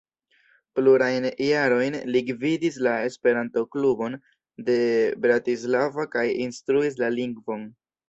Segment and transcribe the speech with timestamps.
[0.77, 4.19] Plurajn jarojn li gvidis la Esperanto-klubon
[4.73, 4.81] de
[5.29, 7.75] Bratislava kaj instruis la lingvon.